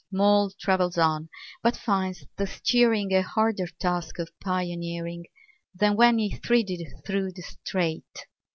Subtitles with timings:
[0.11, 1.29] Mole travels on,
[1.61, 5.25] but finds the steering A harder task of pioneering
[5.75, 8.25] Than when he thridded through the strait.